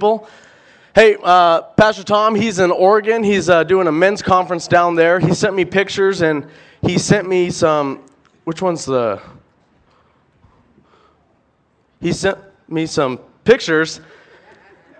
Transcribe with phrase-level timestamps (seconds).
[0.00, 0.26] people.
[0.94, 3.22] Hey, uh, Pastor Tom, he's in Oregon.
[3.22, 5.20] He's uh, doing a men's conference down there.
[5.20, 6.46] He sent me pictures and
[6.80, 8.02] he sent me some.
[8.44, 9.20] Which one's the.
[12.00, 14.00] He sent me some pictures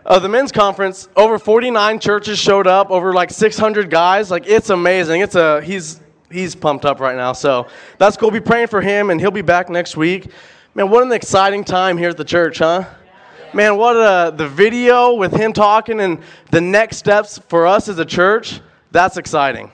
[0.05, 1.09] of the men's conference.
[1.17, 4.31] Over 49 churches showed up, over like 600 guys.
[4.31, 5.23] Like, it's amazing.
[5.23, 5.63] It's a.
[5.63, 5.99] He's.
[6.31, 7.33] He's pumped up right now.
[7.33, 8.31] So that's cool.
[8.31, 10.31] Be praying for him, and he'll be back next week.
[10.75, 12.85] Man, what an exciting time here at the church, huh?
[13.53, 16.23] Man, what a, the video with him talking and
[16.53, 18.61] the next steps for us as a church,
[18.93, 19.73] that's exciting.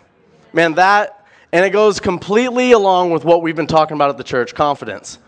[0.55, 4.25] Man, that, and it goes completely along with what we've been talking about at the
[4.25, 5.19] church confidence.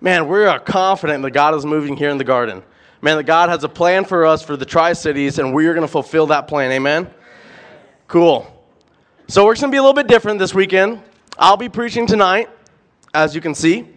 [0.00, 2.62] Man, we are confident that God is moving here in the garden.
[3.02, 5.74] Man, that God has a plan for us for the Tri Cities, and we are
[5.74, 6.70] going to fulfill that plan.
[6.70, 7.10] Amen?
[8.06, 8.46] Cool.
[9.26, 11.02] So, we're going to be a little bit different this weekend.
[11.36, 12.48] I'll be preaching tonight,
[13.12, 13.95] as you can see.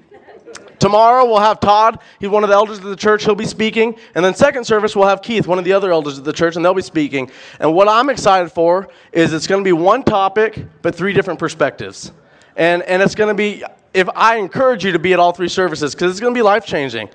[0.80, 3.98] Tomorrow we'll have Todd, he's one of the elders of the church, he'll be speaking.
[4.16, 6.56] And then second service we'll have Keith, one of the other elders of the church,
[6.56, 7.30] and they'll be speaking.
[7.60, 11.40] And what I'm excited for is it's going to be one topic, but three different
[11.40, 12.12] perspectives.
[12.56, 13.64] And, and it's going to be,
[13.94, 16.44] if I encourage you to be at all three services, because it's going to be
[16.44, 17.10] life changing.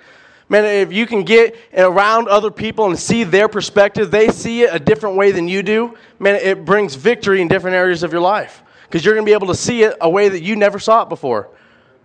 [0.48, 4.74] Man, if you can get around other people and see their perspective, they see it
[4.74, 8.20] a different way than you do, man, it brings victory in different areas of your
[8.20, 8.62] life.
[8.82, 11.02] Because you're going to be able to see it a way that you never saw
[11.02, 11.48] it before.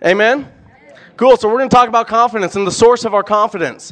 [0.03, 0.49] Amen?
[1.20, 1.36] Cool.
[1.36, 3.92] So we're going to talk about confidence and the source of our confidence.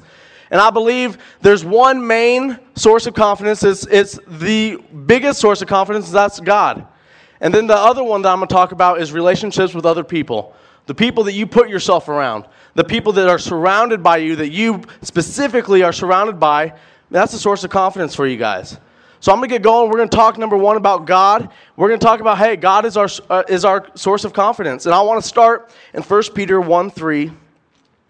[0.50, 3.64] And I believe there's one main source of confidence.
[3.64, 6.88] It's, it's the biggest source of confidence, that's God.
[7.42, 10.06] And then the other one that I'm going to talk about is relationships with other
[10.06, 10.56] people.
[10.86, 14.52] The people that you put yourself around, the people that are surrounded by you, that
[14.52, 16.76] you specifically are surrounded by,
[17.12, 18.78] that's a source of confidence for you guys.
[19.20, 19.90] So I'm going to get going.
[19.90, 21.50] We're going to talk number one about God.
[21.76, 24.86] We're going to talk about, hey, God is our, uh, is our source of confidence.
[24.86, 27.32] And I want to start in 1 Peter 1 3.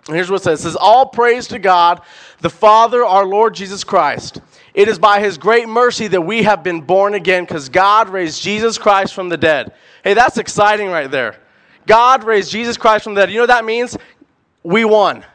[0.08, 2.02] And here's what it says It says, All praise to God,
[2.40, 4.42] the Father, our Lord Jesus Christ.
[4.74, 8.42] It is by his great mercy that we have been born again because God raised
[8.42, 9.74] Jesus Christ from the dead.
[10.04, 11.38] Hey, that's exciting right there.
[11.88, 13.32] God raised Jesus Christ from the dead.
[13.32, 13.98] You know what that means?
[14.64, 15.26] We won.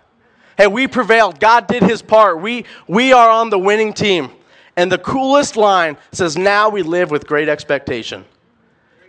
[0.56, 1.41] Hey, we prevailed.
[1.41, 2.41] God did his part.
[2.41, 4.30] We, we are on the winning team.
[4.77, 8.25] And the coolest line says, Now we live with great expectation.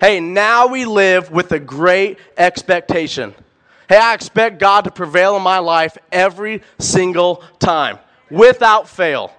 [0.01, 3.33] Hey, now we live with a great expectation.
[3.87, 9.33] Hey, I expect God to prevail in my life every single time, without fail.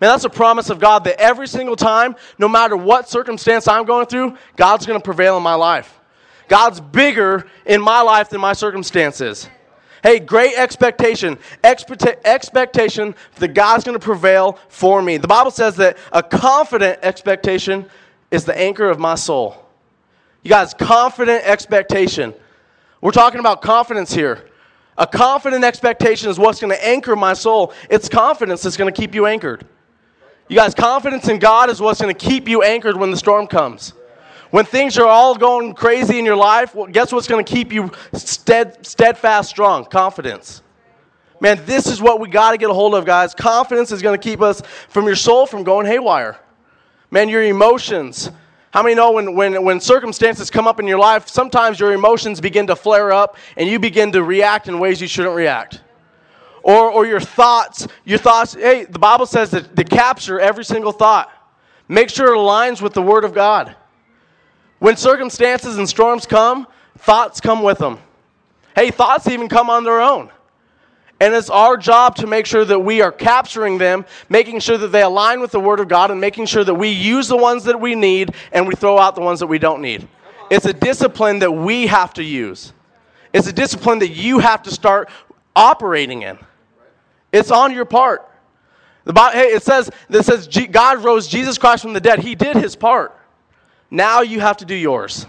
[0.00, 3.86] Man, that's a promise of God that every single time, no matter what circumstance I'm
[3.86, 5.98] going through, God's going to prevail in my life.
[6.48, 9.48] God's bigger in my life than my circumstances.
[10.06, 11.36] Hey, great expectation.
[11.64, 15.16] Expecta- expectation that God's going to prevail for me.
[15.16, 17.86] The Bible says that a confident expectation
[18.30, 19.66] is the anchor of my soul.
[20.44, 22.34] You guys, confident expectation.
[23.00, 24.48] We're talking about confidence here.
[24.96, 27.72] A confident expectation is what's going to anchor my soul.
[27.90, 29.66] It's confidence that's going to keep you anchored.
[30.46, 33.48] You guys, confidence in God is what's going to keep you anchored when the storm
[33.48, 33.92] comes.
[34.50, 37.72] When things are all going crazy in your life, well, guess what's going to keep
[37.72, 39.84] you stead, steadfast, strong?
[39.84, 40.62] Confidence.
[41.40, 43.34] Man, this is what we got to get a hold of, guys.
[43.34, 46.38] Confidence is going to keep us from your soul from going haywire.
[47.10, 48.30] Man, your emotions.
[48.70, 52.40] How many know when, when, when circumstances come up in your life, sometimes your emotions
[52.40, 55.80] begin to flare up and you begin to react in ways you shouldn't react?
[56.62, 60.92] Or, or your thoughts, your thoughts, hey, the Bible says that to capture every single
[60.92, 61.30] thought.
[61.88, 63.76] Make sure it aligns with the Word of God.
[64.78, 66.66] When circumstances and storms come,
[66.98, 67.98] thoughts come with them.
[68.74, 70.30] Hey, thoughts even come on their own.
[71.18, 74.88] And it's our job to make sure that we are capturing them, making sure that
[74.88, 77.64] they align with the Word of God, and making sure that we use the ones
[77.64, 80.06] that we need and we throw out the ones that we don't need.
[80.50, 82.74] It's a discipline that we have to use.
[83.32, 85.08] It's a discipline that you have to start
[85.54, 86.38] operating in.
[87.32, 88.30] It's on your part.
[89.04, 92.18] The Bible, hey, it says, it says God rose Jesus Christ from the dead.
[92.18, 93.16] He did his part.
[93.90, 95.26] Now you have to do yours.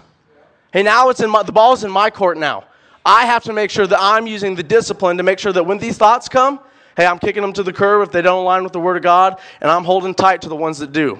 [0.72, 2.64] Hey, now it's in my, the ball's in my court now.
[3.04, 5.78] I have to make sure that I'm using the discipline to make sure that when
[5.78, 6.60] these thoughts come,
[6.96, 9.02] hey, I'm kicking them to the curb if they don't align with the Word of
[9.02, 11.18] God, and I'm holding tight to the ones that do.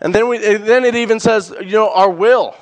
[0.00, 2.56] And then, we, then it even says, you know, our will.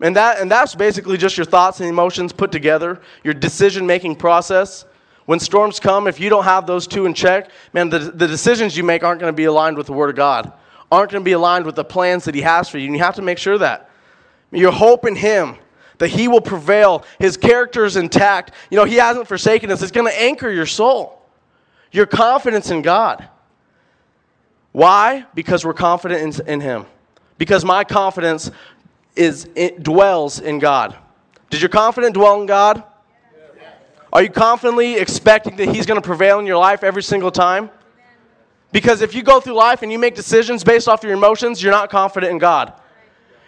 [0.00, 4.16] And, that, and that's basically just your thoughts and emotions put together, your decision making
[4.16, 4.86] process.
[5.26, 8.76] When storms come, if you don't have those two in check, man, the, the decisions
[8.76, 10.52] you make aren't going to be aligned with the Word of God
[10.90, 12.86] aren't going to be aligned with the plans that He has for you.
[12.86, 13.90] And you have to make sure that.
[14.52, 15.56] Your hope in Him,
[15.98, 18.52] that He will prevail, His character is intact.
[18.70, 19.82] You know, He hasn't forsaken us.
[19.82, 21.22] It's going to anchor your soul,
[21.92, 23.28] your confidence in God.
[24.72, 25.26] Why?
[25.34, 26.86] Because we're confident in, in Him.
[27.38, 28.50] Because my confidence
[29.16, 30.96] is it dwells in God.
[31.48, 32.84] Does your confidence dwell in God?
[34.12, 37.70] Are you confidently expecting that He's going to prevail in your life every single time?
[38.72, 41.72] Because if you go through life and you make decisions based off your emotions, you're
[41.72, 42.72] not confident in God.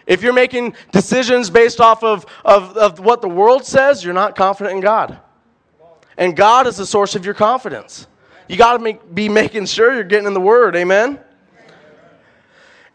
[0.06, 4.34] If you're making decisions based off of, of, of what the world says, you're not
[4.34, 5.20] confident in God.
[6.18, 8.08] And God is the source of your confidence.
[8.48, 10.74] You got to be making sure you're getting in the Word.
[10.76, 11.20] Amen?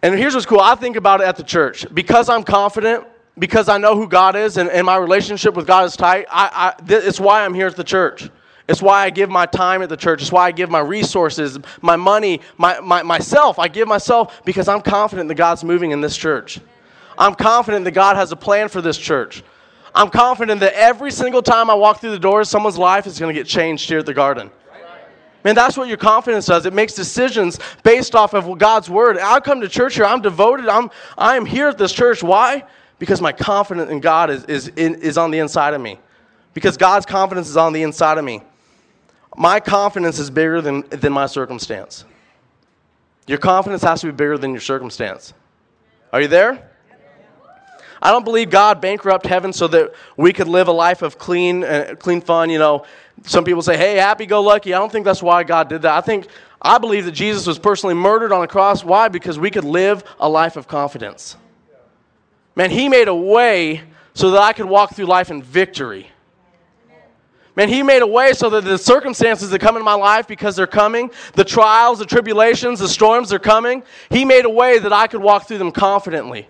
[0.01, 1.85] And here's what's cool I think about it at the church.
[1.93, 3.05] Because I'm confident,
[3.39, 6.73] because I know who God is and, and my relationship with God is tight, I,
[6.77, 8.29] I, th- it's why I'm here at the church.
[8.67, 10.21] It's why I give my time at the church.
[10.21, 13.59] It's why I give my resources, my money, my, my, myself.
[13.59, 16.59] I give myself because I'm confident that God's moving in this church.
[17.17, 19.43] I'm confident that God has a plan for this church.
[19.95, 23.33] I'm confident that every single time I walk through the doors, someone's life is going
[23.33, 24.51] to get changed here at the garden.
[25.43, 26.65] Man, that's what your confidence does.
[26.65, 29.17] It makes decisions based off of God's word.
[29.17, 30.03] I come to church here.
[30.03, 30.67] I'm devoted.
[30.67, 32.21] I'm, I am here at this church.
[32.21, 32.65] Why?
[32.99, 35.99] Because my confidence in God is, is, is on the inside of me.
[36.53, 38.41] Because God's confidence is on the inside of me.
[39.39, 42.05] My confidence is bigger than, than my circumstance.
[43.27, 45.33] Your confidence has to be bigger than your circumstance.
[46.11, 46.71] Are you there?
[48.01, 51.63] I don't believe God bankrupt heaven so that we could live a life of clean,
[51.63, 52.49] uh, clean fun.
[52.49, 52.85] You know,
[53.23, 55.95] some people say, "Hey, happy-go-lucky." I don't think that's why God did that.
[55.95, 56.27] I think
[56.59, 58.83] I believe that Jesus was personally murdered on a cross.
[58.83, 59.07] Why?
[59.07, 61.37] Because we could live a life of confidence.
[62.55, 66.09] Man, He made a way so that I could walk through life in victory.
[67.57, 70.55] Man, He made a way so that the circumstances that come in my life, because
[70.55, 73.81] they're coming, the trials, the tribulations, the storms, are coming,
[74.11, 76.47] He made a way that I could walk through them confidently.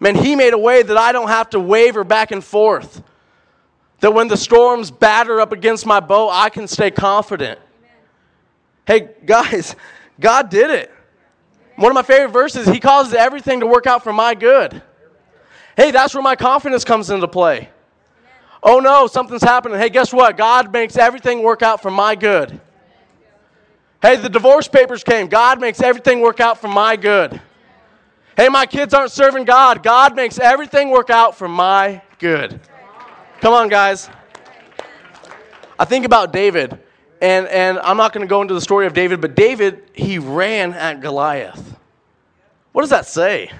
[0.00, 3.04] Man, He made a way that I don't have to waver back and forth.
[4.00, 7.60] That when the storms batter up against my boat, I can stay confident.
[8.88, 9.76] Hey, guys,
[10.20, 10.92] God did it.
[11.76, 14.82] One of my favorite verses, He causes everything to work out for my good.
[15.76, 17.68] Hey, that's where my confidence comes into play.
[18.62, 19.78] Oh no, something's happening.
[19.78, 20.36] Hey, guess what?
[20.36, 22.60] God makes everything work out for my good.
[24.02, 25.28] Hey, the divorce papers came.
[25.28, 27.40] God makes everything work out for my good.
[28.36, 29.82] Hey, my kids aren't serving God.
[29.82, 32.60] God makes everything work out for my good.
[33.40, 34.08] Come on, guys.
[35.78, 36.78] I think about David,
[37.22, 40.18] and, and I'm not going to go into the story of David, but David, he
[40.18, 41.78] ran at Goliath.
[42.72, 43.50] What does that say?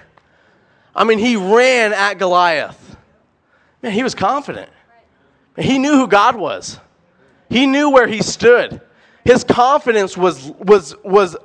[0.94, 2.96] I mean, he ran at Goliath.
[3.82, 4.70] Man, he was confident.
[5.60, 6.78] He knew who God was.
[7.48, 8.80] He knew where he stood.
[9.24, 11.36] His confidence was, was, was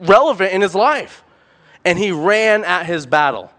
[0.00, 1.24] relevant in his life.
[1.84, 3.50] And he ran at his battle.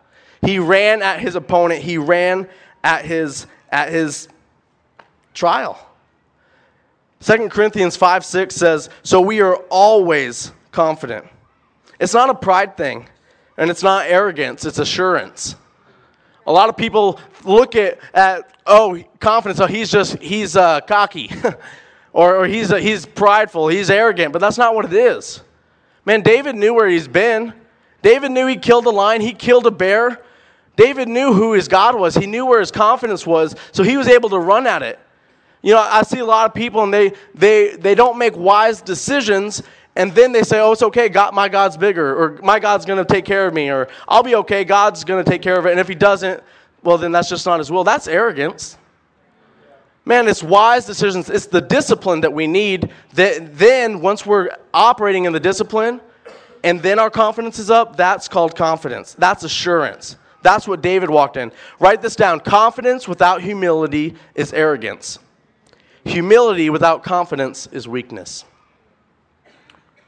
[0.41, 1.81] He ran at his opponent.
[1.81, 2.47] He ran
[2.83, 4.27] at his, at his
[5.33, 5.87] trial.
[7.21, 11.25] 2 Corinthians 5 6 says, So we are always confident.
[11.99, 13.07] It's not a pride thing,
[13.57, 15.55] and it's not arrogance, it's assurance.
[16.45, 21.31] A lot of people look at, at oh, confidence, oh, he's just, he's uh, cocky.
[22.13, 25.41] or, or he's, uh, he's prideful, he's arrogant, but that's not what it is.
[26.05, 27.53] Man, David knew where he's been.
[28.01, 30.21] David knew he killed a lion, he killed a bear.
[30.75, 34.07] David knew who his God was, he knew where his confidence was, so he was
[34.07, 34.99] able to run at it.
[35.61, 38.81] You know, I see a lot of people and they, they, they don't make wise
[38.81, 39.61] decisions
[39.95, 43.05] and then they say, oh, it's okay, God, my God's bigger, or my God's going
[43.05, 45.65] to take care of me, or I'll be okay, God's going to take care of
[45.65, 45.71] it.
[45.71, 46.41] And if he doesn't,
[46.83, 47.83] well, then that's just not his will.
[47.83, 48.77] That's arrogance.
[50.05, 51.29] Man, it's wise decisions.
[51.29, 52.91] It's the discipline that we need.
[53.13, 56.01] That then, once we're operating in the discipline,
[56.63, 59.15] and then our confidence is up, that's called confidence.
[59.17, 60.17] That's assurance.
[60.41, 61.51] That's what David walked in.
[61.79, 62.39] Write this down.
[62.39, 65.19] Confidence without humility is arrogance.
[66.03, 68.45] Humility without confidence is weakness.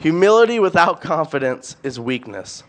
[0.03, 2.61] Humility without confidence is weakness.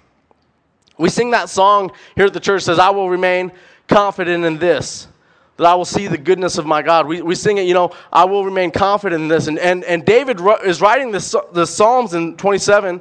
[0.96, 3.50] We sing that song here at the church says, I will remain
[3.88, 5.08] confident in this,
[5.56, 7.08] that I will see the goodness of my God.
[7.08, 9.48] We, we sing it, you know, I will remain confident in this.
[9.48, 13.00] And, and, and David is writing this, the Psalms in 27,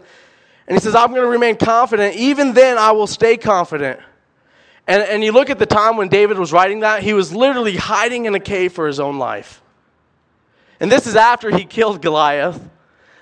[0.67, 2.15] and he says, I'm going to remain confident.
[2.15, 3.99] Even then, I will stay confident.
[4.87, 7.75] And, and you look at the time when David was writing that, he was literally
[7.75, 9.61] hiding in a cave for his own life.
[10.79, 12.59] And this is after he killed Goliath.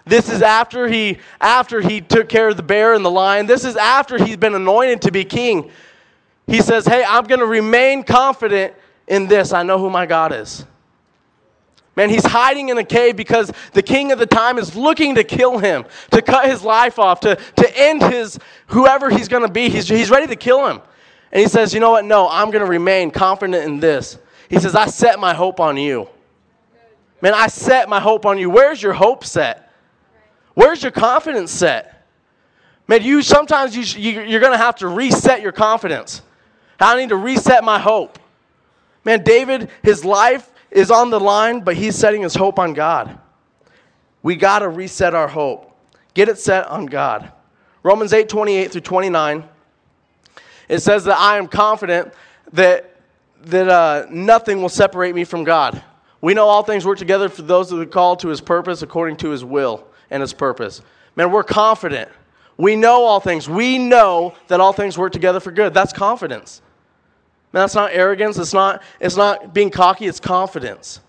[0.06, 3.46] This is after he after he took care of the bear and the lion.
[3.46, 5.72] This is after he's been anointed to be king.
[6.48, 8.74] He says, Hey, I'm going to remain confident
[9.08, 9.54] in this.
[9.54, 10.66] I know who my God is.
[11.96, 15.24] Man, he's hiding in a cave because the king of the time is looking to
[15.24, 19.52] kill him, to cut his life off, to, to end his, whoever he's going to
[19.52, 19.70] be.
[19.70, 20.82] He's, he's ready to kill him.
[21.32, 22.06] And he says, You know what?
[22.06, 24.18] No, I'm going to remain confident in this.
[24.50, 26.08] He says, I set my hope on you.
[27.22, 28.50] Man, I set my hope on you.
[28.50, 29.71] Where's your hope set?
[30.54, 32.06] Where's your confidence set?
[32.88, 36.22] Man, you sometimes you, you, you're going to have to reset your confidence.
[36.80, 38.20] I need to reset my hope.
[39.06, 43.18] Man, David, his life is on the line, but he's setting his hope on God.
[44.24, 45.72] We got to reset our hope.
[46.14, 47.32] Get it set on God.
[47.84, 49.44] Romans 8 28 through 29.
[50.68, 52.14] It says that I am confident
[52.54, 52.96] that,
[53.44, 55.82] that uh, nothing will separate me from God.
[56.22, 59.18] We know all things work together for those that are called to his purpose according
[59.18, 60.82] to his will and his purpose.
[61.16, 62.10] Man, we're confident.
[62.58, 63.50] We know all things.
[63.50, 65.74] We know that all things work together for good.
[65.74, 66.62] That's confidence.
[67.54, 68.38] Man, that's not arrogance.
[68.38, 70.06] It's not, it's not being cocky.
[70.06, 71.00] It's confidence.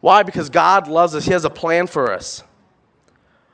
[0.00, 0.22] Why?
[0.22, 1.24] Because God loves us.
[1.24, 2.42] He has a plan for us.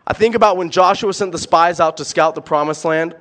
[0.06, 3.14] I think about when Joshua sent the spies out to scout the promised land,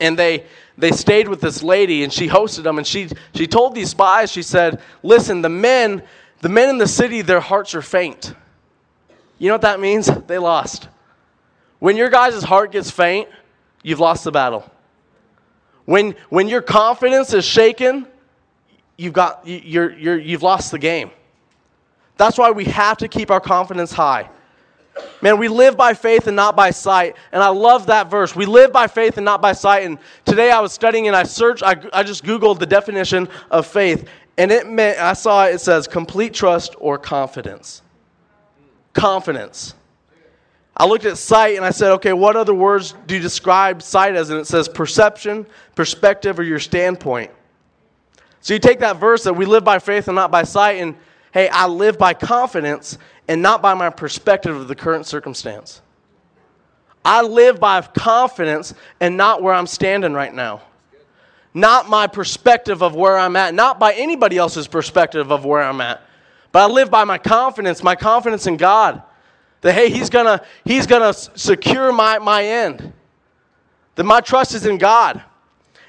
[0.00, 0.44] and they,
[0.78, 4.30] they stayed with this lady, and she hosted them, and she, she told these spies,
[4.30, 6.02] she said, Listen, the men,
[6.40, 8.34] the men in the city, their hearts are faint.
[9.38, 10.06] You know what that means?
[10.26, 10.88] They lost.
[11.78, 13.28] When your guys' heart gets faint,
[13.82, 14.70] you've lost the battle.
[15.84, 18.06] When, when your confidence is shaken,
[18.96, 21.10] you've, got, you're, you're, you've lost the game.
[22.16, 24.30] That's why we have to keep our confidence high.
[25.20, 27.16] Man, we live by faith and not by sight.
[27.32, 28.36] And I love that verse.
[28.36, 29.84] We live by faith and not by sight.
[29.84, 33.66] And today I was studying and I searched, I, I just Googled the definition of
[33.66, 34.08] faith.
[34.38, 37.82] And it meant, I saw it, it says complete trust or confidence.
[38.94, 39.74] Confidence.
[40.76, 44.16] I looked at sight and I said, okay, what other words do you describe sight
[44.16, 44.30] as?
[44.30, 47.30] And it says perception, perspective, or your standpoint.
[48.40, 50.96] So you take that verse that we live by faith and not by sight, and
[51.32, 52.98] hey, I live by confidence
[53.28, 55.80] and not by my perspective of the current circumstance.
[57.04, 60.62] I live by confidence and not where I'm standing right now.
[61.52, 65.80] Not my perspective of where I'm at, not by anybody else's perspective of where I'm
[65.80, 66.02] at.
[66.54, 69.02] But I live by my confidence, my confidence in God.
[69.62, 72.92] That, hey, He's going to he's gonna secure my, my end.
[73.96, 75.20] That my trust is in God.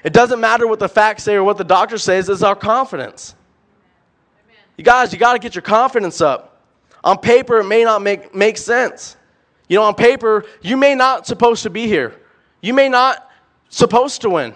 [0.02, 3.36] It doesn't matter what the facts say or what the doctor says, it's our confidence.
[4.44, 4.56] Amen.
[4.76, 6.60] You guys, you got to get your confidence up.
[7.04, 9.16] On paper, it may not make, make sense.
[9.68, 12.12] You know, on paper, you may not supposed to be here.
[12.60, 13.30] You may not
[13.68, 14.52] supposed to win.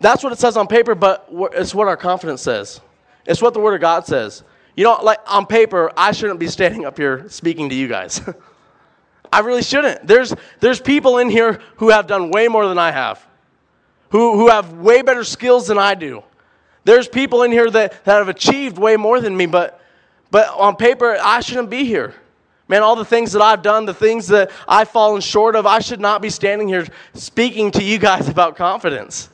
[0.00, 2.82] That's what it says on paper, but it's what our confidence says.
[3.24, 4.44] It's what the Word of God says.
[4.76, 8.20] You know, like on paper, I shouldn't be standing up here speaking to you guys.
[9.32, 10.06] I really shouldn't.
[10.06, 13.24] There's, there's people in here who have done way more than I have,
[14.10, 16.22] who, who have way better skills than I do.
[16.84, 19.80] There's people in here that, that have achieved way more than me, but,
[20.30, 22.14] but on paper, I shouldn't be here.
[22.66, 25.80] Man, all the things that I've done, the things that I've fallen short of, I
[25.80, 29.28] should not be standing here speaking to you guys about confidence.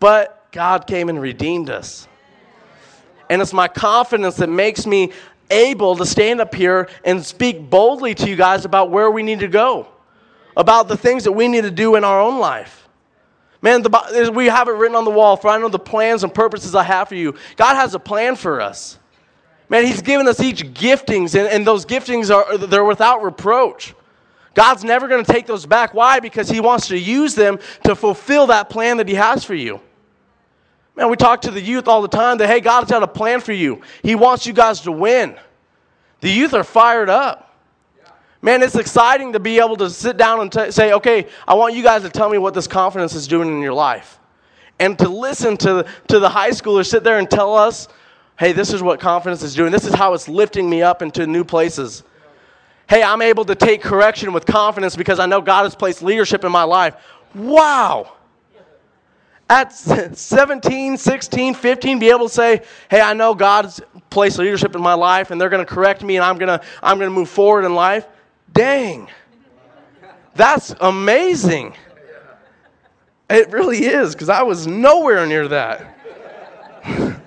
[0.00, 2.07] But God came and redeemed us.
[3.30, 5.12] And it's my confidence that makes me
[5.50, 9.40] able to stand up here and speak boldly to you guys about where we need
[9.40, 9.88] to go,
[10.56, 12.88] about the things that we need to do in our own life.
[13.60, 16.32] Man, the, we have it written on the wall, for I know the plans and
[16.32, 17.34] purposes I have for you.
[17.56, 18.98] God has a plan for us.
[19.68, 23.94] Man, He's given us each giftings, and, and those giftings are they're without reproach.
[24.54, 25.92] God's never going to take those back.
[25.92, 26.20] Why?
[26.20, 29.80] Because He wants to use them to fulfill that plan that He has for you.
[30.98, 33.40] Man, we talk to the youth all the time that, hey, God's got a plan
[33.40, 33.82] for you.
[34.02, 35.36] He wants you guys to win.
[36.20, 37.56] The youth are fired up.
[38.42, 41.74] Man, it's exciting to be able to sit down and t- say, okay, I want
[41.74, 44.18] you guys to tell me what this confidence is doing in your life.
[44.80, 47.86] And to listen to, to the high schoolers sit there and tell us,
[48.36, 49.70] hey, this is what confidence is doing.
[49.70, 52.02] This is how it's lifting me up into new places.
[52.88, 56.42] Hey, I'm able to take correction with confidence because I know God has placed leadership
[56.42, 56.96] in my life.
[57.36, 58.14] Wow
[59.48, 59.72] at
[60.16, 64.94] 17, 16, 15 be able to say, hey, I know God's placed leadership in my
[64.94, 67.28] life and they're going to correct me and I'm going to I'm going to move
[67.28, 68.06] forward in life.
[68.52, 69.08] Dang.
[70.34, 71.74] That's amazing.
[73.28, 75.94] It really is because I was nowhere near that.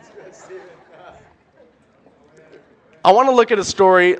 [3.03, 4.17] I want to look at a story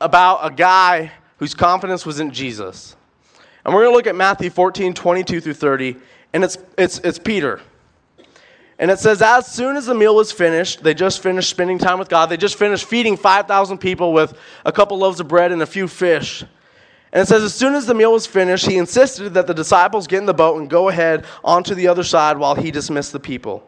[0.00, 2.96] about a guy whose confidence was in Jesus.
[3.64, 5.96] And we're going to look at Matthew 14, 22 through 30
[6.32, 7.60] and it's, it's, it's Peter.
[8.78, 11.98] And it says, as soon as the meal was finished, they just finished spending time
[11.98, 12.26] with God.
[12.26, 15.88] They just finished feeding 5,000 people with a couple loaves of bread and a few
[15.88, 16.44] fish.
[17.12, 20.06] And it says, as soon as the meal was finished, he insisted that the disciples
[20.06, 23.18] get in the boat and go ahead onto the other side while he dismissed the
[23.18, 23.64] people.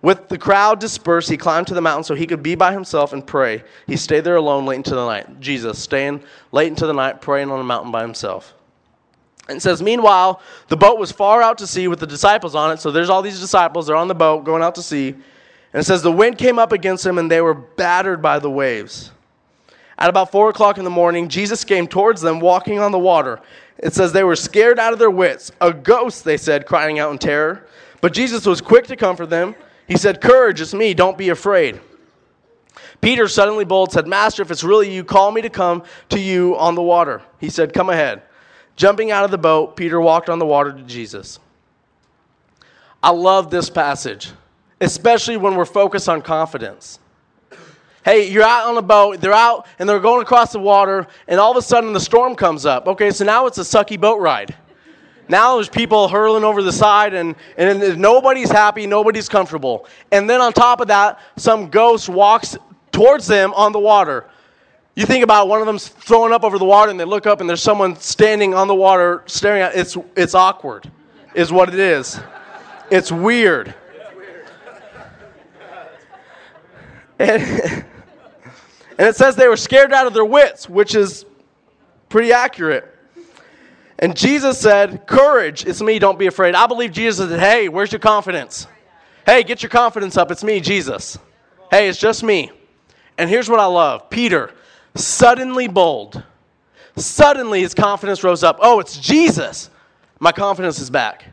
[0.00, 3.12] With the crowd dispersed, he climbed to the mountain so he could be by himself
[3.12, 3.64] and pray.
[3.86, 5.40] He stayed there alone late into the night.
[5.40, 8.54] Jesus, staying late into the night, praying on a mountain by himself.
[9.48, 12.80] And says, Meanwhile, the boat was far out to sea with the disciples on it.
[12.80, 13.86] So there's all these disciples.
[13.86, 15.08] They're on the boat going out to sea.
[15.72, 18.50] And it says, The wind came up against them and they were battered by the
[18.50, 19.12] waves.
[19.98, 23.40] At about four o'clock in the morning, Jesus came towards them walking on the water.
[23.78, 25.50] It says they were scared out of their wits.
[25.60, 27.66] A ghost, they said, crying out in terror.
[28.00, 29.56] But Jesus was quick to comfort them.
[29.88, 31.80] He said, Courage, it's me, don't be afraid.
[33.00, 36.56] Peter, suddenly bold, said, Master, if it's really you, call me to come to you
[36.56, 37.22] on the water.
[37.38, 38.22] He said, Come ahead.
[38.78, 41.40] Jumping out of the boat, Peter walked on the water to Jesus.
[43.02, 44.30] I love this passage,
[44.80, 47.00] especially when we're focused on confidence.
[48.04, 51.40] Hey, you're out on a boat, they're out and they're going across the water, and
[51.40, 52.86] all of a sudden the storm comes up.
[52.86, 54.54] Okay, so now it's a sucky boat ride.
[55.28, 59.88] Now there's people hurling over the side, and, and nobody's happy, nobody's comfortable.
[60.12, 62.56] And then on top of that, some ghost walks
[62.92, 64.26] towards them on the water.
[64.98, 67.40] You think about one of them's throwing up over the water, and they look up,
[67.40, 70.90] and there's someone standing on the water staring at it's it's awkward,
[71.36, 72.18] is what it is.
[72.90, 73.76] It's weird.
[77.20, 77.42] And,
[78.98, 81.24] and it says they were scared out of their wits, which is
[82.08, 82.92] pretty accurate.
[84.00, 86.56] And Jesus said, Courage, it's me, don't be afraid.
[86.56, 88.66] I believe Jesus said, Hey, where's your confidence?
[89.24, 90.32] Hey, get your confidence up.
[90.32, 91.20] It's me, Jesus.
[91.70, 92.50] Hey, it's just me.
[93.16, 94.52] And here's what I love Peter,
[94.98, 96.22] suddenly bold.
[96.96, 98.58] Suddenly his confidence rose up.
[98.60, 99.70] Oh, it's Jesus.
[100.18, 101.24] My confidence is back.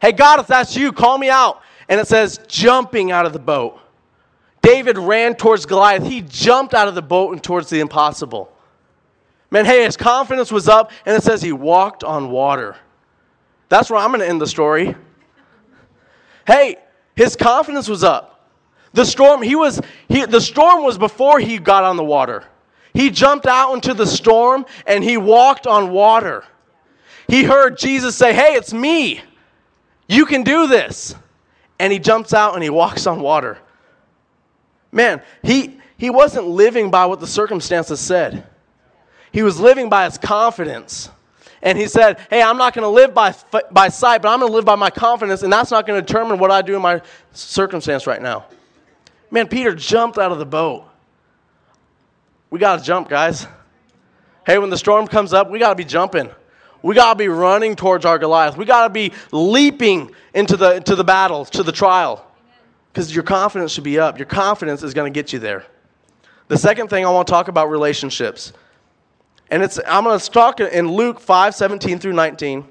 [0.00, 1.62] Hey, God, if that's you, call me out.
[1.88, 3.78] And it says, jumping out of the boat.
[4.62, 6.04] David ran towards Goliath.
[6.04, 8.52] He jumped out of the boat and towards the impossible.
[9.50, 12.76] Man, hey, his confidence was up, and it says he walked on water.
[13.68, 14.94] That's where I'm going to end the story.
[16.46, 16.76] Hey,
[17.16, 18.48] his confidence was up.
[18.92, 22.44] The storm, he was, he, the storm was before he got on the water.
[22.94, 26.44] He jumped out into the storm and he walked on water.
[27.28, 29.20] He heard Jesus say, Hey, it's me.
[30.08, 31.14] You can do this.
[31.78, 33.58] And he jumps out and he walks on water.
[34.92, 38.46] Man, he, he wasn't living by what the circumstances said.
[39.32, 41.08] He was living by his confidence.
[41.62, 43.34] And he said, Hey, I'm not going to live by,
[43.70, 46.06] by sight, but I'm going to live by my confidence, and that's not going to
[46.06, 47.00] determine what I do in my
[47.32, 48.46] circumstance right now.
[49.30, 50.84] Man, Peter jumped out of the boat.
[52.52, 53.46] We got to jump, guys.
[54.44, 56.30] Hey, when the storm comes up, we got to be jumping.
[56.82, 58.58] We got to be running towards our Goliath.
[58.58, 62.30] We got to be leaping into the, into the battle, to the trial.
[62.92, 64.18] Because your confidence should be up.
[64.18, 65.64] Your confidence is going to get you there.
[66.48, 68.52] The second thing I want to talk about relationships.
[69.50, 72.66] And it's, I'm going to talk in Luke 5 17 through 19.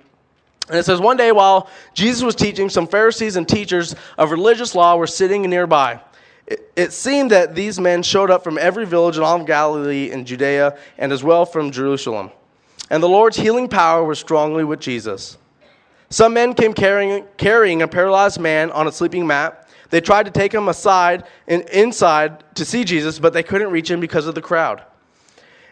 [0.68, 4.76] And it says, One day while Jesus was teaching, some Pharisees and teachers of religious
[4.76, 6.02] law were sitting nearby.
[6.76, 10.26] It, seemed that these men showed up from every village in all of Galilee and
[10.26, 12.32] Judea, and as well from Jerusalem.
[12.90, 15.38] And the Lord's healing power was strongly with Jesus.
[16.10, 19.70] Some men came carrying, carrying a paralyzed man on a sleeping mat.
[19.92, 23.90] They tried to take him aside and inside to see Jesus, but they couldn't reach
[23.90, 24.84] him because of the crowd.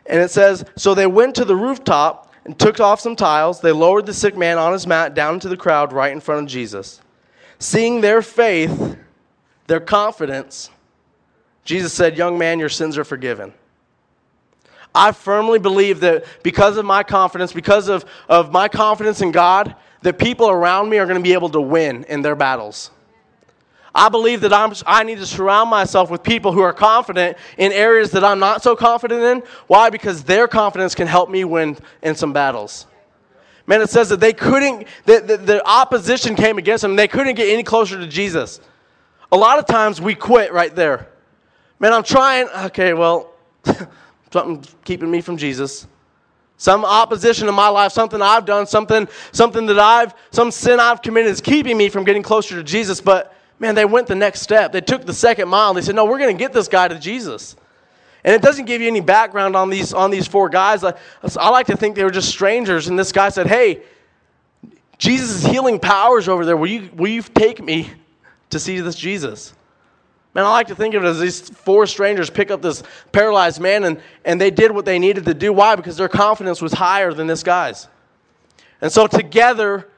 [0.05, 3.59] And it says, So they went to the rooftop and took off some tiles.
[3.59, 6.43] They lowered the sick man on his mat down into the crowd right in front
[6.43, 7.01] of Jesus.
[7.59, 8.97] Seeing their faith,
[9.69, 10.69] their confidence,
[11.63, 13.53] Jesus said, Young man, your sins are forgiven.
[14.93, 19.75] I firmly believe that because of my confidence, because of, of my confidence in God,
[20.01, 22.89] that people around me are going to be able to win in their battles.
[23.93, 27.71] I believe that I'm, I need to surround myself with people who are confident in
[27.71, 29.43] areas that I'm not so confident in.
[29.67, 29.91] Why?
[29.91, 32.87] Because their confidence can help me win in some battles.
[33.67, 37.35] Man, it says that they couldn't, that the, the opposition came against them, they couldn't
[37.35, 38.59] get any closer to Jesus.
[39.31, 41.07] A lot of times we quit right there.
[41.79, 43.31] Man, I'm trying, okay, well,
[44.31, 45.87] something keeping me from Jesus.
[46.57, 51.01] Some opposition in my life, something I've done, something, something that I've, some sin I've
[51.01, 52.99] committed is keeping me from getting closer to Jesus.
[52.99, 54.73] But man, they went the next step.
[54.73, 55.73] They took the second mile.
[55.73, 57.55] They said, no, we're going to get this guy to Jesus.
[58.25, 60.83] And it doesn't give you any background on these, on these four guys.
[60.83, 60.93] I,
[61.37, 62.89] I like to think they were just strangers.
[62.89, 63.83] And this guy said, hey,
[64.97, 66.57] Jesus' healing powers over there.
[66.57, 67.89] Will you, will you take me
[68.49, 69.53] to see this Jesus?
[70.33, 73.59] Man, I like to think of it as these four strangers pick up this paralyzed
[73.59, 75.51] man and, and they did what they needed to do.
[75.51, 75.75] Why?
[75.75, 77.87] Because their confidence was higher than this guy's.
[78.81, 79.89] And so together,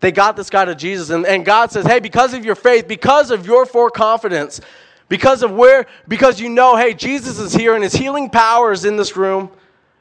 [0.00, 2.86] they got this guy to Jesus, and, and God says, Hey, because of your faith,
[2.86, 4.60] because of your four foreconfidence,
[5.08, 8.84] because of where, because you know, hey, Jesus is here and his healing power is
[8.84, 9.50] in this room,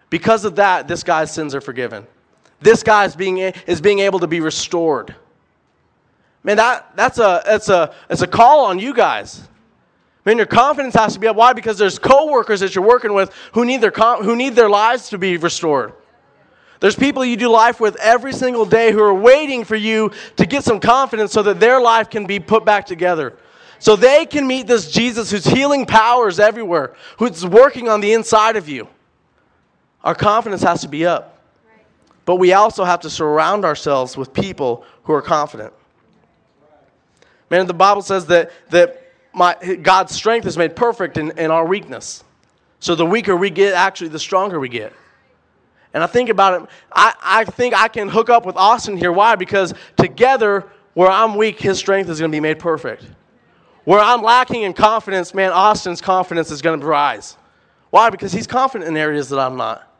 [0.10, 2.06] because of that, this guy's sins are forgiven.
[2.60, 5.16] This guy is being, is being able to be restored.
[6.48, 9.46] Man, that, that's, a, that's, a, that's a call on you guys.
[10.26, 11.36] Man, your confidence has to be up.
[11.36, 11.52] Why?
[11.52, 15.18] Because there's coworkers that you're working with who need their, who need their lives to
[15.18, 15.92] be restored.
[16.80, 20.46] There's people you do life with every single day who are waiting for you to
[20.46, 23.38] get some confidence so that their life can be put back together.
[23.80, 28.56] So they can meet this Jesus whose healing powers everywhere, who's working on the inside
[28.56, 28.88] of you.
[30.02, 31.42] Our confidence has to be up.
[32.24, 35.74] But we also have to surround ourselves with people who are confident.
[37.50, 41.66] Man, the Bible says that, that my, God's strength is made perfect in, in our
[41.66, 42.24] weakness.
[42.80, 44.94] So the weaker we get, actually, the stronger we get.
[45.94, 49.12] And I think about it, I, I think I can hook up with Austin here.
[49.12, 49.36] Why?
[49.36, 53.06] Because together, where I'm weak, his strength is going to be made perfect.
[53.84, 57.38] Where I'm lacking in confidence, man, Austin's confidence is going to rise.
[57.90, 58.10] Why?
[58.10, 59.92] Because he's confident in areas that I'm not.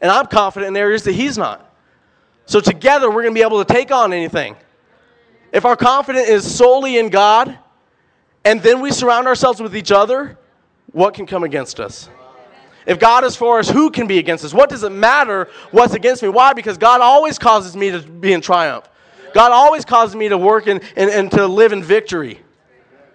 [0.00, 1.72] And I'm confident in areas that he's not.
[2.46, 4.56] So together, we're going to be able to take on anything.
[5.52, 7.58] If our confidence is solely in God,
[8.44, 10.38] and then we surround ourselves with each other,
[10.92, 12.08] what can come against us?
[12.86, 14.54] If God is for us, who can be against us?
[14.54, 16.28] What does it matter what's against me?
[16.28, 16.54] Why?
[16.54, 18.88] Because God always causes me to be in triumph.
[19.34, 22.40] God always causes me to work and, and, and to live in victory.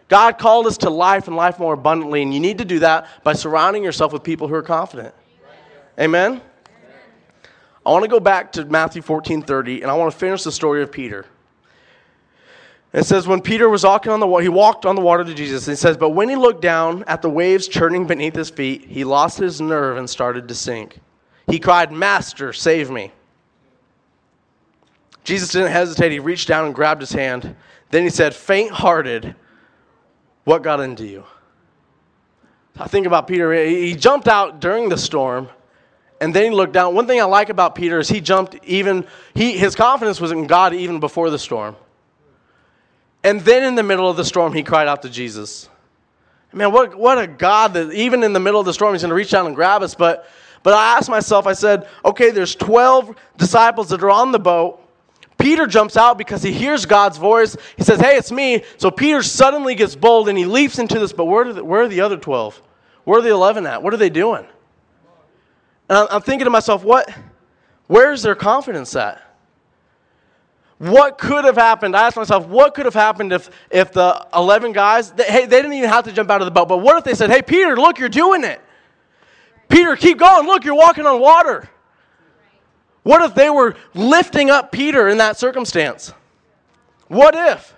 [0.07, 3.07] God called us to life and life more abundantly, and you need to do that
[3.23, 5.15] by surrounding yourself with people who are confident.
[5.99, 6.41] Amen?
[7.85, 10.51] I want to go back to Matthew 14 30, and I want to finish the
[10.51, 11.25] story of Peter.
[12.95, 15.33] It says, when Peter was walking on the water, he walked on the water to
[15.33, 15.67] Jesus.
[15.67, 18.85] And he says, but when he looked down at the waves churning beneath his feet,
[18.85, 21.01] he lost his nerve and started to sink.
[21.47, 23.11] He cried, Master, save me.
[25.25, 26.13] Jesus didn't hesitate.
[26.13, 27.57] He reached down and grabbed his hand.
[27.89, 29.35] Then he said, Faint hearted,
[30.45, 31.25] what got into you?
[32.79, 33.53] I think about Peter.
[33.53, 35.49] He jumped out during the storm
[36.21, 36.95] and then he looked down.
[36.95, 40.47] One thing I like about Peter is he jumped even, he, his confidence was in
[40.47, 41.75] God even before the storm.
[43.25, 45.67] And then in the middle of the storm, he cried out to Jesus.
[46.53, 49.09] Man, what, what a God that even in the middle of the storm, he's going
[49.09, 49.95] to reach down and grab us.
[49.95, 50.29] But,
[50.61, 54.79] but I asked myself, I said, okay, there's 12 disciples that are on the boat.
[55.39, 57.57] Peter jumps out because he hears God's voice.
[57.75, 58.63] He says, hey, it's me.
[58.77, 61.11] So Peter suddenly gets bold and he leaps into this.
[61.11, 62.61] But where, the, where are the other 12?
[63.05, 63.81] Where are the 11 at?
[63.81, 64.45] What are they doing?
[65.89, 67.11] And I'm thinking to myself, what,
[67.87, 69.19] where's their confidence at?
[70.77, 71.95] What could have happened?
[71.95, 75.61] I asked myself, what could have happened if, if the 11 guys, they, hey, they
[75.61, 77.41] didn't even have to jump out of the boat, but what if they said, hey,
[77.41, 78.59] Peter, look, you're doing it?
[79.69, 80.45] Peter, keep going.
[80.45, 81.69] Look, you're walking on water.
[83.03, 86.13] What if they were lifting up Peter in that circumstance?
[87.07, 87.75] What if?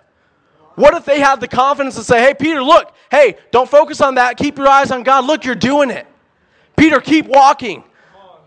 [0.75, 4.15] What if they had the confidence to say, hey, Peter, look, hey, don't focus on
[4.15, 4.37] that.
[4.37, 5.25] Keep your eyes on God.
[5.25, 6.07] Look, you're doing it.
[6.75, 7.83] Peter, keep walking.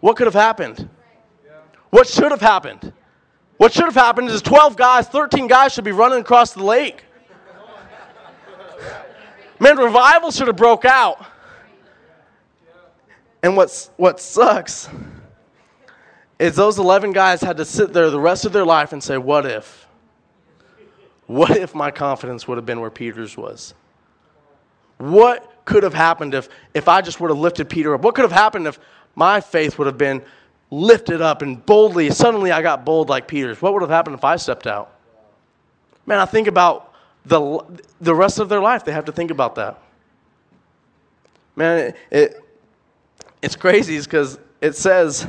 [0.01, 0.89] What could have happened?
[1.91, 2.93] What should have happened?
[3.61, 7.05] What should have happened is 12 guys, 13 guys should be running across the lake.
[9.59, 11.23] Man, revival should have broke out.
[13.43, 14.89] And what's, what sucks
[16.39, 19.19] is those 11 guys had to sit there the rest of their life and say,
[19.19, 19.87] What if?
[21.27, 23.75] What if my confidence would have been where Peter's was?
[24.97, 28.01] What could have happened if, if I just would have lifted Peter up?
[28.01, 28.79] What could have happened if
[29.15, 30.23] my faith would have been
[30.71, 33.61] lifted up and boldly, suddenly I got bold like Peter's.
[33.61, 34.93] What would have happened if I stepped out?
[36.07, 37.61] Man, I think about the,
[38.01, 38.85] the rest of their life.
[38.85, 39.81] They have to think about that.
[41.57, 42.45] Man, it, it
[43.43, 45.27] it's crazy because it says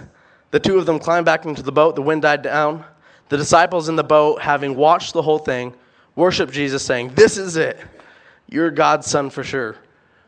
[0.51, 2.85] the two of them climbed back into the boat, the wind died down.
[3.29, 5.73] The disciples in the boat, having watched the whole thing,
[6.15, 7.79] worship Jesus, saying, This is it.
[8.49, 9.77] You're God's son for sure.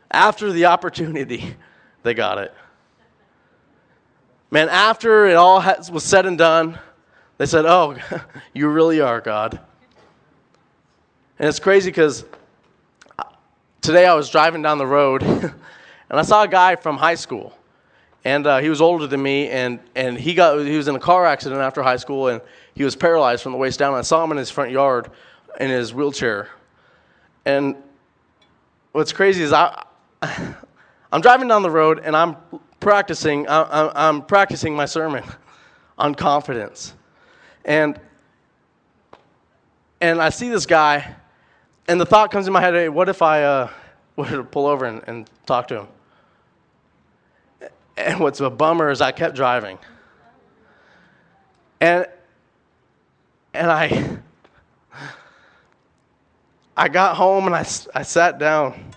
[0.10, 1.56] After the opportunity,
[2.04, 2.54] they got it.
[4.54, 6.78] Man, after it all was said and done,
[7.40, 7.98] they said, Oh,
[8.54, 9.60] you really are God.
[11.40, 12.24] And it's crazy because
[13.82, 15.52] today I was driving down the road and
[16.12, 17.58] I saw a guy from high school.
[18.26, 21.00] And uh, he was older than me, and, and he, got, he was in a
[21.00, 22.40] car accident after high school, and
[22.76, 23.96] he was paralyzed from the waist down.
[23.96, 25.10] I saw him in his front yard
[25.60, 26.50] in his wheelchair.
[27.44, 27.76] And
[28.92, 29.84] what's crazy is I,
[30.22, 32.38] I'm driving down the road, and I'm
[32.84, 35.24] practicing, I, am practicing my sermon
[35.98, 36.94] on confidence.
[37.66, 38.00] And,
[40.02, 41.16] and I see this guy,
[41.88, 43.70] and the thought comes in my head, hey, what if I uh,
[44.18, 45.88] were to pull over and, and talk to him?
[47.96, 49.80] And what's a bummer is I kept driving.
[51.80, 52.06] And,
[53.54, 54.18] and I,
[56.78, 57.66] I got home and I,
[57.96, 58.92] I sat down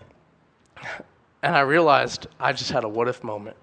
[1.42, 3.56] and I realized I just had a what if moment.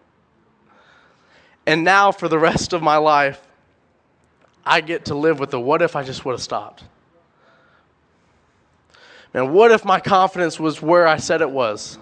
[1.66, 3.42] And now, for the rest of my life,
[4.66, 6.84] I get to live with the what if I just would have stopped?
[9.34, 11.98] Man, what if my confidence was where I said it was?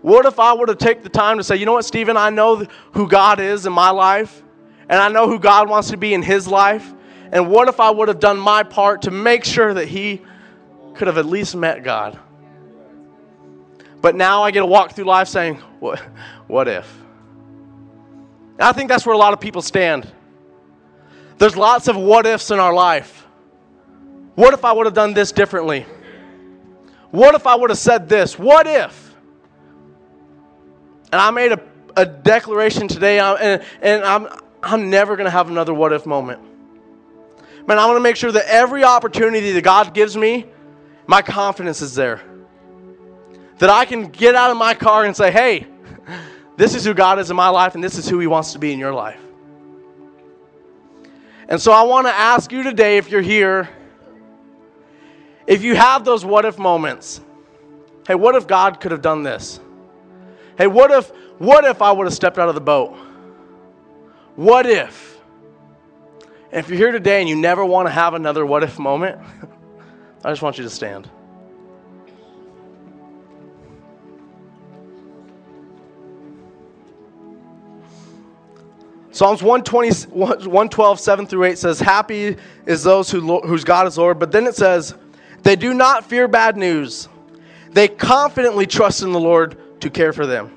[0.00, 2.30] What if I would have taken the time to say, you know what, Stephen, I
[2.30, 4.42] know who God is in my life,
[4.88, 6.92] and I know who God wants to be in his life.
[7.32, 10.22] And what if I would have done my part to make sure that he
[10.94, 12.18] could have at least met God?
[14.00, 15.98] But now I get to walk through life saying, what,
[16.46, 17.03] what if?
[18.58, 20.10] I think that's where a lot of people stand.
[21.38, 23.26] There's lots of what ifs in our life.
[24.34, 25.86] What if I would have done this differently?
[27.14, 28.36] what if I would have said this?
[28.36, 29.14] What if?
[31.12, 31.60] And I made a,
[31.96, 34.26] a declaration today, and, and I'm,
[34.64, 36.40] I'm never going to have another what if moment.
[37.68, 40.46] Man, I want to make sure that every opportunity that God gives me,
[41.06, 42.20] my confidence is there.
[43.58, 45.68] That I can get out of my car and say, hey,
[46.56, 48.58] this is who God is in my life, and this is who He wants to
[48.58, 49.20] be in your life.
[51.48, 53.68] And so I want to ask you today, if you're here,
[55.46, 57.20] if you have those what if moments,
[58.06, 59.60] hey, what if God could have done this?
[60.56, 62.96] Hey, what if what if I would have stepped out of the boat?
[64.36, 65.20] What if?
[66.52, 69.20] And if you're here today and you never want to have another what if moment,
[70.24, 71.10] I just want you to stand.
[79.14, 84.18] Psalms 120, 112, 7 through 8 says, Happy is those who, whose God is Lord.
[84.18, 84.96] But then it says,
[85.44, 87.08] They do not fear bad news.
[87.70, 90.50] They confidently trust in the Lord to care for them.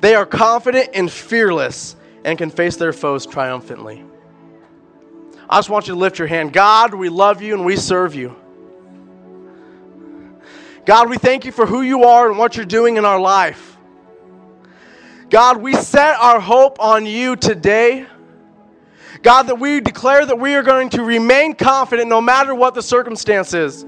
[0.00, 4.04] They are confident and fearless and can face their foes triumphantly.
[5.50, 6.52] I just want you to lift your hand.
[6.52, 8.36] God, we love you and we serve you.
[10.84, 13.75] God, we thank you for who you are and what you're doing in our life.
[15.28, 18.06] God, we set our hope on you today.
[19.22, 22.82] God, that we declare that we are going to remain confident no matter what the
[22.82, 23.84] circumstances.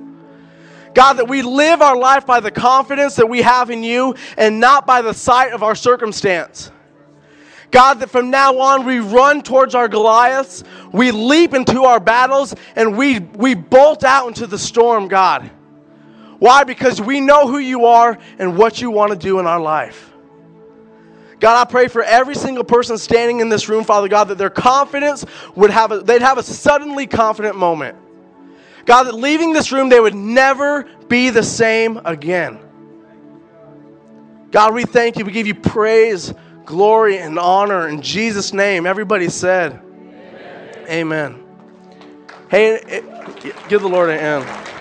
[0.94, 4.58] God, that we live our life by the confidence that we have in you and
[4.58, 6.72] not by the sight of our circumstance.
[7.70, 12.54] God, that from now on we run towards our Goliaths, we leap into our battles,
[12.74, 15.50] and we, we bolt out into the storm, God.
[16.38, 16.64] Why?
[16.64, 20.07] Because we know who you are and what you want to do in our life.
[21.40, 24.50] God, I pray for every single person standing in this room, Father God, that their
[24.50, 25.24] confidence
[25.54, 27.96] would have a, they'd have a suddenly confident moment.
[28.84, 32.58] God, that leaving this room, they would never be the same again.
[34.50, 35.24] God, we thank you.
[35.24, 36.32] We give you praise,
[36.64, 38.86] glory, and honor in Jesus' name.
[38.86, 39.80] Everybody said,
[40.88, 41.34] Amen.
[41.34, 41.44] Amen.
[42.50, 44.77] Hey, eh, give the Lord an hand.